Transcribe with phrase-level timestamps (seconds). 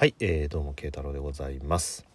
[0.00, 2.06] はい、えー、どうも慶太郎でございます。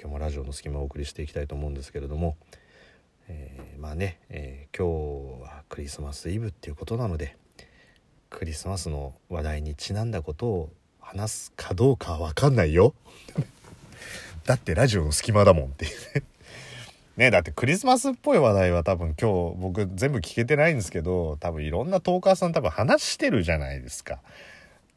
[0.00, 2.38] 今日もラジオの隙間をお送りしていきたいと思うんですけれども、
[3.28, 7.36] えー、まあね、えー、今日はクリスマスイブっていうことなので
[8.30, 12.94] クリスマスの話題にちなんだことを話すかどうかは分かんないよ。
[14.46, 16.24] だってラジオの隙間だもんっていう
[17.18, 24.20] ね だってクリスマスっぽい話題は多分今日僕全部聞けてないんですけど多分いろんなトーカーさん多分話してるじゃないですか。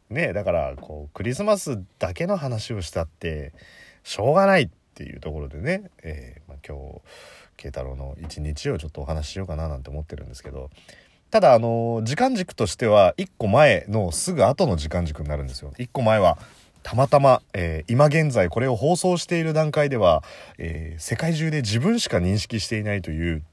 [0.10, 3.54] ねだからこうクリスマスだけの話をしたって
[4.04, 7.02] しょうがないっていうところでね、えー、まあ、今日
[7.58, 10.70] 慶太郎の一日をちょっとお話ししようかななんて思ってるんですけど
[11.32, 15.74] ただあの時間軸としては1個前のすぐ後の時間軸になるんですよ。
[15.80, 16.38] 1個前は
[16.84, 20.22] たまたま、えー、今現在これを放送している段階では、
[20.60, 23.44] えー、世界中で自分しか認識していないという、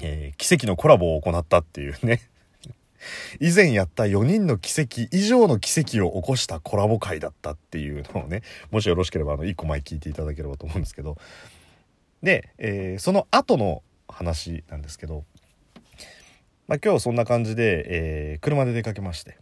[0.00, 2.22] えー、奇跡のコラボを行ったっていうね
[3.40, 11.16] 以前やった4人の奇跡以上の奇跡を起こしたコラボ会だったっていうのをね もしよろしければあの1個前聞いていただければと思うんですけど。
[12.22, 15.24] で、えー、その後の話なんですけど、
[16.66, 19.38] まあ、今日そんな感じで、えー、車で出かけまして。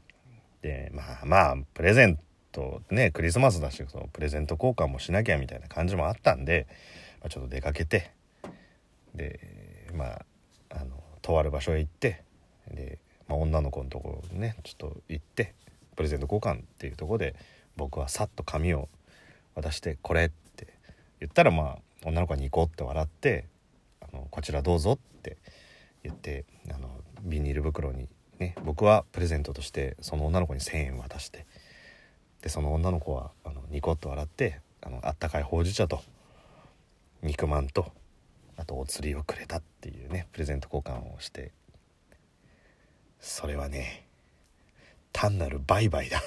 [0.63, 2.19] でまあまあプレゼン
[2.53, 6.67] トねクリスマスだしそのプレゼント交換もしなきゃみたいな感じもあったんで、
[7.21, 8.11] まあ、ちょっと出かけて。
[9.17, 9.41] で
[9.95, 10.27] まあ
[10.71, 12.23] あのとある場所へ行って
[12.71, 12.99] で
[13.29, 15.55] まあ、女の子のところにねちょっと行って
[15.97, 17.35] プレゼント交換っていうとこで
[17.77, 18.89] 僕はさっと紙を
[19.55, 20.69] 渡して「これ」って
[21.21, 23.47] 言ったらまあ女の子はニコって笑って
[24.01, 25.39] 「あのこちらどうぞ」って
[26.03, 26.91] 言ってあの
[27.23, 31.47] ビニール袋にね僕はプレゼントとしてその女の子に1,000円渡して
[32.43, 36.01] でその女の子はあのニコッと笑ってあのあったかいほうじ茶と
[37.23, 37.93] 肉まんと
[38.57, 41.53] あとお釣りをくれたっていうねプレゼント交換をして
[43.21, 44.07] それはね
[45.13, 46.23] 単なる売買だ。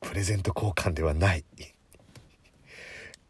[0.00, 1.44] プレゼント交換ではない。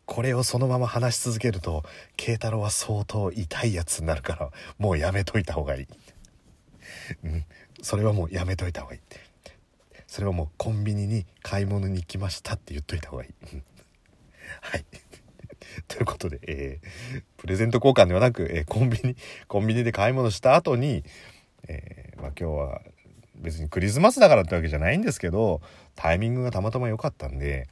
[0.05, 1.83] これをそのまま話し続けると
[2.17, 5.87] 慶太郎は相当痛いやつになるからもうやめといた方がいい。
[7.25, 7.45] うん。
[7.83, 9.01] それはもうやめといた方がいい。
[10.07, 13.33] それはもうコンビニに買い物に行きましたって言っといた方がいい。
[14.61, 14.85] はい。
[15.89, 19.17] ということで、えー、プレゼント交換ではなく、えー、コンビニ
[19.49, 21.05] コンビニで買い物した後に
[21.69, 22.83] えー、まあ、今日は
[23.37, 25.61] 別にクリスマスだからってわけじゃないんですけど
[25.95, 27.69] タイミングがたまたま良かったんで、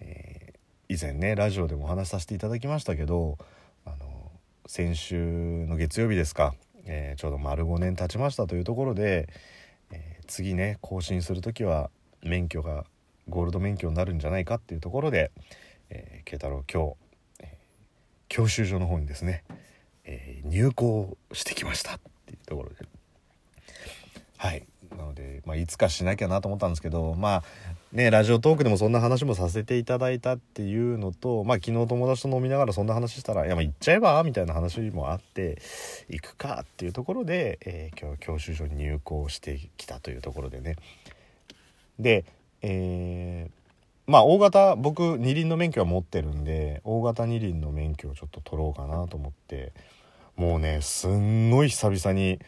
[0.00, 3.38] えー、以前ねラジオでもお話しさせていただきましたけど
[3.84, 4.30] あの
[4.66, 6.54] 先週の月曜日ですか、
[6.84, 9.28] えー、ちょうど丸5年経ちましたというところで、
[9.90, 11.90] え次ね更新する時は
[12.22, 12.84] 免許が
[13.28, 15.32] ゴールド免許になるんじゃないかっていうところで、
[15.90, 16.94] え慶太郎今日、
[17.40, 17.58] え
[18.28, 19.44] 教習所の方にですね、
[20.04, 22.91] え入校してきましたっていうところで。
[24.42, 27.42] はいなので、まあ、いつかしなきゃなと思ったんですけどまあ
[27.92, 35.62] ねラジオトークでもそんな話もさせていただいたっていうのと、まあ、昨日友達と飲みながらそんな話したら「いやまあ行っちゃえば?」みたいな話もあって
[36.08, 40.74] 行くかっていうところで、えー、今日教習所に入校してきたというところでね
[42.00, 42.24] で
[42.62, 49.72] えー、まあ大型僕二輪の免許は持ってるんで大型二輪の免許をちょっと取ろうかなと思って
[50.34, 52.40] もうねすんごい久々に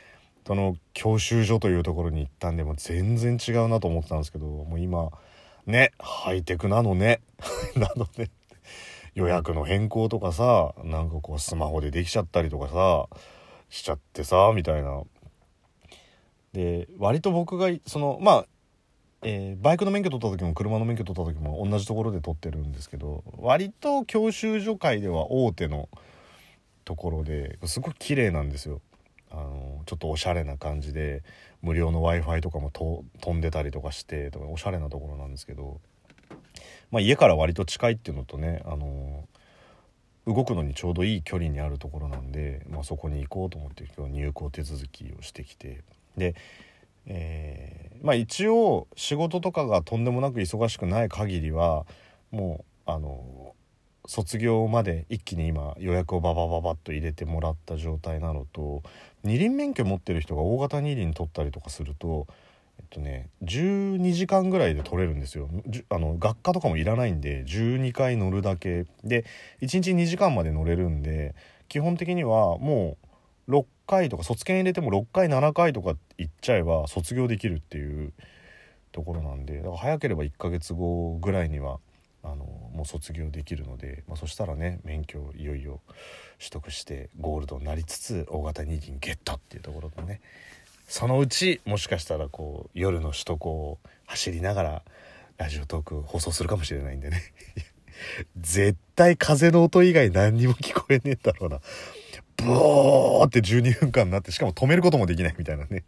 [0.47, 5.10] その教習所というところに行ったんでも全然違うなと思ってたんですけどもう今
[5.66, 7.21] ねハイテクなのね
[7.77, 8.31] なので
[9.15, 13.09] 予約の変更とかさなんかこうスマホでできちゃったりとかさ
[13.71, 15.03] しちゃってさみたいな。
[16.53, 18.47] で割と僕がそのまあ
[19.26, 25.88] えー、バイクの免許取った時も車の免許取った時も同じところで取ってるんですけど割と教習所界では大手の
[26.84, 28.82] ところですごい綺麗なんですよ
[29.31, 31.22] あのちょっとおしゃれな感じで
[31.62, 33.05] 無料の w i f i とかも飛
[33.37, 35.81] んでたりとかしてとかおしゃれなところなんですけど、
[36.91, 39.27] まあ、家から割と近いっていうのとねあの
[40.27, 45.83] 動くのにちょうどいい距離にあるところなんで、まあ、そこに行こうと思って今日入校手続きをしてきて。
[46.17, 46.34] で、
[47.06, 51.85] えー、まあ、一応仕事とかがとんでもなく忙しくない限りは
[52.31, 53.55] もうあの
[54.06, 58.83] 卒業まで一気に今予約をババババッと入れてもらった状態なのと
[59.23, 62.27] 二輪免許持ってる人が大型二輪取ったりとかすると
[62.79, 65.49] えっとね12時間ぐらいで取れるんですよ。
[65.89, 68.87] あの学科とかもいらないんで12回乗るだけ。
[69.05, 69.25] で
[69.62, 71.35] 1日2時間まで乗れるんで
[71.69, 72.99] 基本的にはも
[73.49, 78.12] う6回とか卒検入れても6回7回とか行っちゃえば卒業できるっていう
[78.93, 81.79] ところなんでだから早ければ1ヶ月後ぐらいには
[82.25, 82.37] あの
[82.73, 85.81] もう卒業できるので、まあ、そしたらね免許をいよいよ
[86.38, 90.21] 取得してゴールドになりつつ大型二輪ゲットっていうところでね
[90.88, 94.82] そのうちもしかしたらこう夜の首都高を走りながら
[95.37, 97.23] ラジオトーク放送するかもしれないんでね。
[98.37, 101.61] 絶対風の音以外何にも聞こえねえんだろうな。
[102.37, 105.85] ブーって12分間になってしかも止めることもできないみたいなね。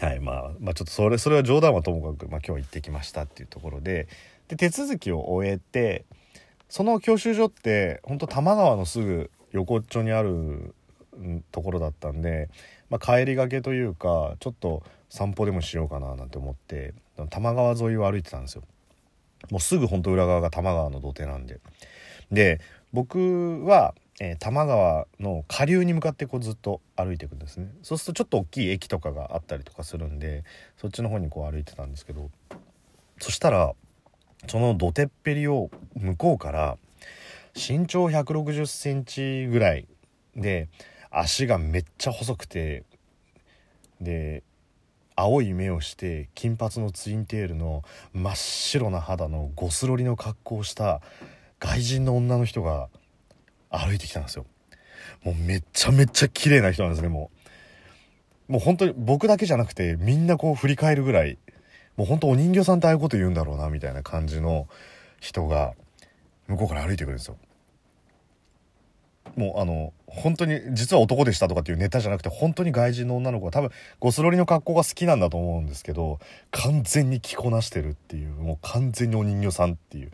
[0.00, 4.06] はいまあ、まあちょっとそれそれは冗談はともかく、まあ、今日行ってきましたっていうところで
[4.46, 6.04] で手続きを終えて
[6.68, 10.74] その教習所って本当多摩川のすぐ横っちょにある
[11.50, 12.48] ところだったんで、
[12.90, 18.62] まあ、帰りがけというかちょっと散歩でもしようかななんて思って多摩川沿いを歩いてたんですよ。
[19.50, 21.60] もうすぐ本当裏側が多摩川の土手なんで。
[22.30, 22.60] で
[22.92, 27.68] 僕は、えー、多摩川の下流に向かってこうずっと歩いていくんですね。
[27.82, 30.44] そうするとちょっと大きい駅とかがあったりとかするんで
[30.76, 32.30] そっちの方にこう歩いてたんですけど
[33.20, 33.74] そしたら
[34.46, 36.78] その土手っぺりを向こうから
[37.54, 39.86] 身長1 6 0センチぐらい
[40.36, 40.68] で
[41.10, 42.84] 足がめっちゃ細くて
[44.00, 44.42] で
[45.16, 47.82] 青い目をして金髪のツインテールの
[48.12, 51.00] 真っ白な肌のゴスロリの格好をした
[51.58, 52.88] 外人の女の人が
[53.70, 54.46] 歩いてきたんですよ。
[55.24, 57.30] もうめちゃめちゃ綺麗な人なんですねも
[58.48, 58.52] う。
[58.52, 61.38] もう本当に僕だけじゃなくてみんなこう振り返るぐらい
[61.96, 64.68] もう本当お人形さんってああいうこと言うんだろうなみたいな感じの
[65.20, 65.74] 人が
[66.46, 67.36] 向こうから歩いてくるんですよ。
[69.36, 73.70] もうあの本当に実は男でしたとかっていうネタじゃなくて本当に外人の女の子は多分
[74.00, 76.18] ゴスロリの格好が好きなんだと思うんですけど
[76.50, 80.12] 完全に着こなしてるっていうもう完全にお人形さんっていう。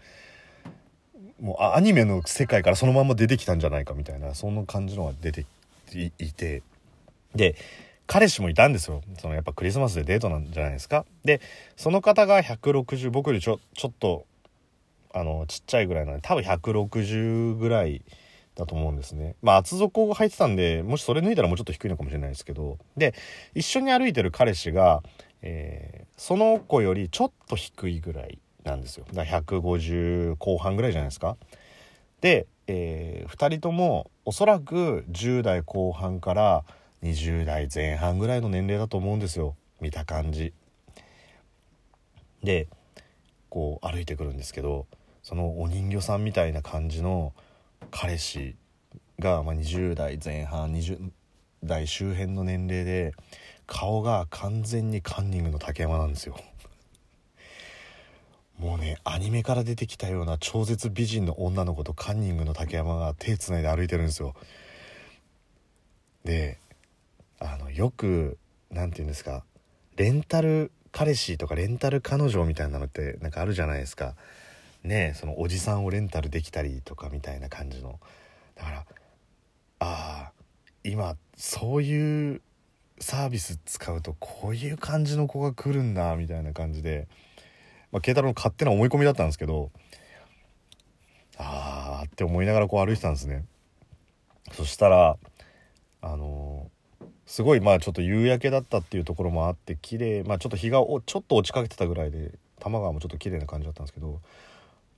[1.41, 5.47] もうアニメの世界からそのまま出てきたんじゃないかみたいなそんな感じのが出て
[5.93, 6.63] いて。
[7.35, 7.57] で
[8.07, 9.03] 彼氏もいたんですよ。
[9.19, 11.07] そのやっぱクリスマスでデートなんじゃないですか。
[11.25, 11.41] で
[11.77, 14.27] その方が160僕よりちょちょっと
[15.15, 18.03] あのちっちゃいぐらいなんで多分160ぐらい
[18.57, 19.37] だと思うんですね。
[19.43, 23.15] まあ厚底が入ってたんで、もしそれ脱いだらもうちょっと低いのかもしれないですけど、で、
[23.55, 25.03] 一緒に歩いてる彼氏が、
[25.43, 29.05] えー、その子よりちょっと低いぐらいなんですよ。
[29.13, 31.37] だから150後半ぐらいじゃないですか。
[32.21, 36.65] で、えー、2人ともおそらく10代後半から
[37.03, 39.55] 20代前半ぐらいの年齢だと思うんですよ。
[39.81, 40.53] 見た感じ。
[42.43, 42.69] で、
[43.51, 44.87] こう歩いてくるんですけど、
[45.23, 47.33] そのお人形さんみたいな感じの
[47.91, 48.57] 彼氏
[49.19, 51.11] が、まあ、20代前半20
[51.63, 53.15] 代周辺の年齢で
[53.67, 56.37] 顔が完全にカンニングの竹山なんですよ
[59.05, 64.35] アニメから出てきたような超絶美人の女の子とカンニングの竹山が手つないで歩いてるんですよ。
[66.25, 66.59] で
[67.39, 68.39] あのよく
[68.71, 69.45] 何て言うんですか
[69.97, 74.15] レンタル彼氏とかレンタル彼女みたいなのってなんかあるじゃないですか。
[74.83, 77.99] ねそのおじさんをレンタルできたりとかみたいな感じの。
[78.55, 78.87] だから
[79.81, 80.33] ああ
[80.85, 82.41] 今そういう
[83.01, 87.09] サービス使うとこういう感じの子が来るんだみたいな感じで、
[87.95, 89.71] まあ、慶太郎の勝手な思い込みだったんですけど
[91.39, 93.45] ああって思いながらこう歩いてたんですね。
[94.53, 95.17] そしたら
[96.03, 104.21] あのー、すごいまあちょっと夕焼けだったっていうところもあって綺麗まあちょっと日がちょっと落ちかけてたぐらいで多摩川もちょっと綺麗な感じだったんですけど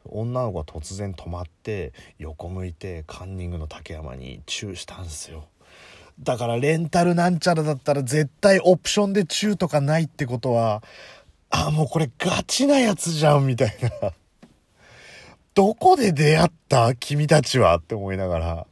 [0.06, 5.44] 女の子が突然止まって横向いてカンニングの竹山にチューしたんですよ。
[6.20, 10.82] だからレンタルなんちゃらだったら絶対オプションでチューとかないってことは
[11.50, 14.12] あもうこれガチなやつじゃんみたいな。
[15.54, 17.76] どこで出会った君たちは？
[17.76, 18.66] って思いながら。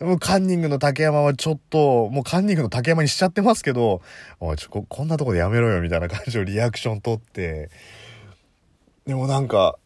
[0.00, 4.00] もうカンニングの竹山はちょっと、もうカンニングの竹山にしちゃってますけど、
[4.38, 7.68] お、ちょ、ここんなとこでやめろよみたいな感じのリアクション取って、
[9.06, 9.76] でもなんか、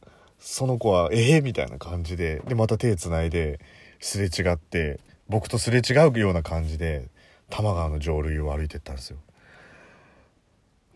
[0.43, 2.43] その子は「ええー、みたいな感じで。
[2.47, 3.61] でまた手つないで
[4.01, 4.99] すれ違って
[5.29, 7.09] 僕とすれ違うような感じで
[7.49, 9.19] 多摩川の上流を歩いてったんですよ。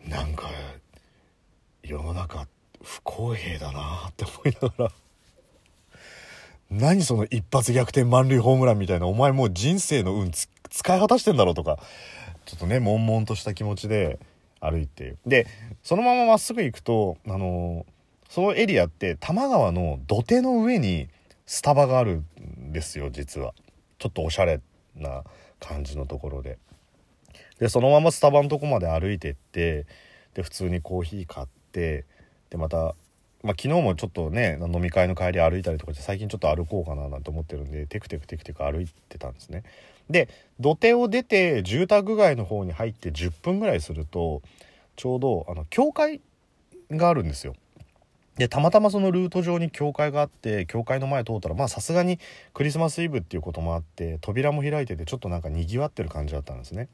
[0.05, 0.49] なんか
[1.87, 2.47] 世の中
[2.83, 4.91] 不公平だなって思いながら。
[6.69, 11.79] 何その一発逆転満塁ホームランみたいなお前もう人生の運使い果たしてんだろうとか。
[12.45, 14.19] ちょっとね悶々とした気持ちで
[14.59, 15.15] 歩いて。
[15.25, 15.47] で
[15.83, 17.85] そのまままっすぐ行くとあの
[18.29, 21.09] そのエリアって多摩川の土手の上に
[21.45, 23.53] スタバがあるんですよ実は。
[23.99, 24.61] ちょっとおしゃれ
[24.95, 25.23] な
[25.59, 26.57] 感じのところで。
[27.59, 29.85] でそのままスタバのとこまで歩いてって
[30.33, 32.05] で普通にコーヒー買って
[32.49, 32.95] でまた
[33.43, 39.63] まあ、昨日もちょっとね飲み会の帰り歩いたりとかして最近ちょっと歩こうかななんて思ってるんでテクテクテクテク歩いてたんですね。
[40.09, 44.41] で土手を出て住宅街の方に入って10分ぐらいすると
[44.95, 46.21] ちょうどあの教会
[46.91, 47.55] があるんですよ。
[48.37, 52.19] でたまたまそのルート上に教会があって教会の前通ったらまあさすがに
[52.53, 56.87] クリスマスイブっていうこともあって扉も開いててちょっとなんかにぎわってる感じだったんですね。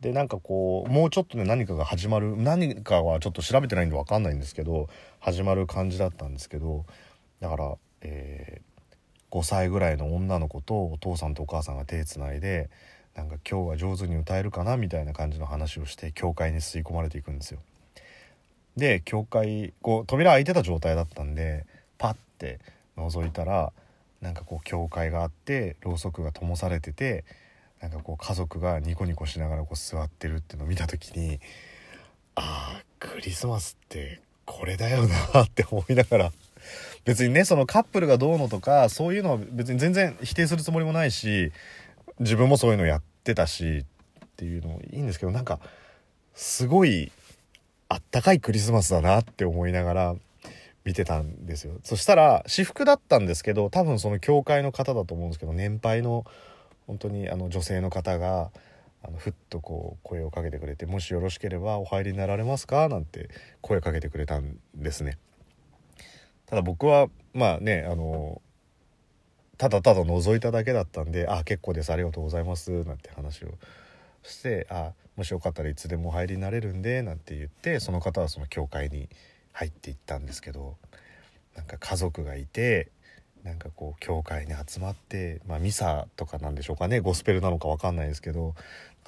[0.00, 6.84] でなんかこうもうちょっとね何かが始まる何かはちょっと調べてないんで分かんないんですけど始まる感じだったんですけど
[7.40, 12.68] だから、えー、5歳ぐらいの女の子とお父さんとお母さんが手つないで
[13.14, 17.60] なんか今日は上手に歌えるかなみたいな感じの話をして教会に吸い込まれていくんですよ。
[18.76, 21.64] で教会こう扉開いてた状態だったんで
[21.96, 22.58] パッて
[22.96, 23.72] 覗いたら
[24.20, 27.24] なんかこう教会があってろうそくが灯されてて
[27.88, 31.38] なんかこう家族がニコニコしながらこう座ってるっていうのを見た時に
[32.34, 36.32] ああクリスマスってこれだよなって思いながら。
[37.04, 41.52] 別にねそのカップルがどうのとかそういうのは別に全然否定するつもりもないし
[42.20, 43.84] 自分もそういうのやってたし
[44.24, 45.60] っていうのもいいんですけどなんか
[46.34, 47.12] すごい
[47.88, 50.14] あったかいクリスマスだなって思いながら
[50.84, 51.74] 見てたんですよ。
[51.82, 56.24] そしたら私服だったんですけど多分その教会の方だと思うんですけど年配の
[56.86, 58.50] 本当にあの女性の方が
[59.02, 63.28] あのふっとこう声をかけてくれて「もしよろしければお入りになられますか?」なんて
[63.60, 65.18] 声かけてくれたんですね。
[66.46, 68.40] ただ僕はまあねあの
[69.56, 73.58] ただただ覗いただけだったんで「あ結構ですありがとうございます」なんて話を
[74.22, 79.08] して「あもしよかったらいつでもお入りになれるんで」なんて言ってその方はその教会に
[79.52, 80.76] 入っていったんですけど
[81.56, 82.90] なんか家族がいて
[83.44, 88.54] なんかこう教会に集まって、まあ、ミサとかなんでしょうかねゴスペルなのか分かんないですけど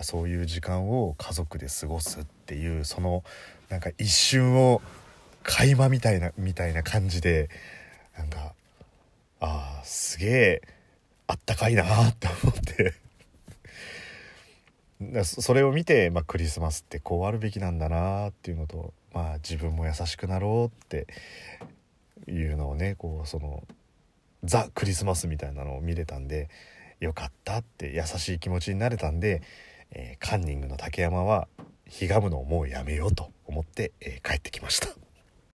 [0.02, 3.24] そういう時間を家族で過ごすっていうその
[3.70, 4.82] なんか一瞬を
[5.42, 7.48] 垣間みたいなみたいな感じで
[8.16, 8.52] なんか
[9.40, 10.62] ああすげえ
[11.26, 12.94] あったかいなって思って。
[15.24, 21.06] それを見て、まあ、クリスマスってこうあるべきなんだなっていうのと、まあ、自分も優しくなろうって
[22.26, 23.62] いうのをねこうその
[24.46, 26.48] ザ・クリスマスみたいなのを見れたんで
[27.00, 29.42] よかったって優しい気持ちになれたんで、
[29.90, 31.48] えー、カンニングの竹山は
[31.86, 35.05] ひがむのをもうやめようと思って、えー、帰ってきました。